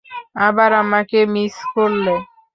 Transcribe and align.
আবার 0.47 0.69
আমাকে 0.83 1.19
মিস 1.33 1.55
করলে। 1.73 2.13